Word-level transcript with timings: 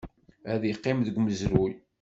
Ad 0.53 0.61
yeqqim 0.65 0.99
deg 1.05 1.15
umezruy. 1.19 1.71